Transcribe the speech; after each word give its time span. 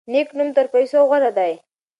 نیک 0.11 0.29
نوم 0.37 0.49
تر 0.55 0.65
پیسو 0.73 0.99
غوره 1.09 1.31
دی. 1.37 1.53